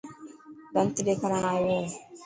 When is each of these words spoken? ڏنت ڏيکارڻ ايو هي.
ڏنت 0.73 0.95
ڏيکارڻ 1.05 1.43
ايو 1.51 1.65
هي. 1.73 1.81